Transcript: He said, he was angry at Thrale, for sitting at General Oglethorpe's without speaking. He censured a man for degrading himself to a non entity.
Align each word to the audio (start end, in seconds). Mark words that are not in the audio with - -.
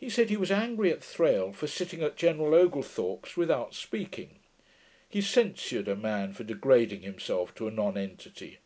He 0.00 0.10
said, 0.10 0.28
he 0.28 0.36
was 0.36 0.50
angry 0.50 0.90
at 0.90 1.04
Thrale, 1.04 1.52
for 1.52 1.68
sitting 1.68 2.02
at 2.02 2.16
General 2.16 2.52
Oglethorpe's 2.52 3.36
without 3.36 3.76
speaking. 3.76 4.40
He 5.08 5.20
censured 5.20 5.86
a 5.86 5.94
man 5.94 6.32
for 6.32 6.42
degrading 6.42 7.02
himself 7.02 7.54
to 7.54 7.68
a 7.68 7.70
non 7.70 7.96
entity. 7.96 8.58